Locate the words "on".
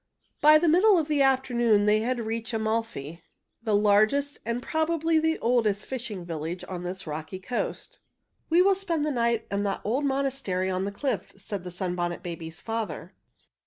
6.67-6.81, 10.71-10.85